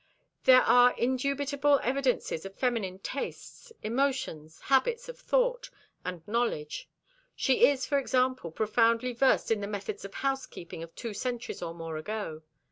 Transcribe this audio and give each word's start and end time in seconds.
There 0.45 0.63
are 0.63 0.95
indubitable 0.97 1.79
evidences 1.83 2.43
of 2.43 2.55
feminine 2.55 2.97
tastes, 2.97 3.71
emotions, 3.83 4.59
habits 4.61 5.07
of 5.07 5.19
thought, 5.19 5.69
and 6.03 6.27
knowledge. 6.27 6.89
She 7.35 7.67
is, 7.67 7.85
for 7.85 7.99
example, 7.99 8.49
profoundly 8.51 9.13
versed 9.13 9.51
in 9.51 9.61
the 9.61 9.67
methods 9.67 10.03
of 10.03 10.15
housekeeping 10.15 10.81
of 10.81 10.95
two 10.95 11.13
centuries 11.13 11.61
or 11.61 11.75
more 11.75 11.97
ago. 11.97 12.41